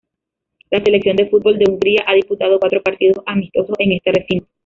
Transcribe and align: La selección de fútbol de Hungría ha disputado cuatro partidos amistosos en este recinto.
La 0.71 0.79
selección 0.81 1.15
de 1.15 1.29
fútbol 1.29 1.59
de 1.59 1.69
Hungría 1.71 2.03
ha 2.07 2.15
disputado 2.15 2.57
cuatro 2.59 2.81
partidos 2.81 3.23
amistosos 3.27 3.75
en 3.77 3.91
este 3.91 4.11
recinto. 4.11 4.47